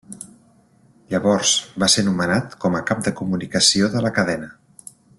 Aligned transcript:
Llavors 1.13 1.51
va 1.85 1.89
ser 1.97 2.05
nomenat 2.09 2.57
com 2.65 2.79
a 2.79 2.81
cap 2.93 3.07
de 3.09 3.15
comunicació 3.23 3.95
de 3.97 4.03
la 4.07 4.17
cadena. 4.21 4.53